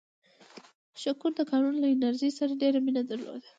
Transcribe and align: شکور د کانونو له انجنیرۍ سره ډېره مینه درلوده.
شکور 1.01 1.31
د 1.35 1.41
کانونو 1.49 1.77
له 1.81 1.87
انجنیرۍ 1.91 2.31
سره 2.39 2.59
ډېره 2.61 2.79
مینه 2.85 3.01
درلوده. 3.09 3.47